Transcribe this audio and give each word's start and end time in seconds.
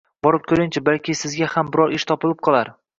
Borib 0.27 0.47
ko`ring-chi, 0.51 0.83
balki 0.89 1.17
sizga 1.21 1.53
ham 1.55 1.73
biror 1.77 1.97
ish 2.01 2.11
topilib 2.15 2.47
qolar 2.49 2.79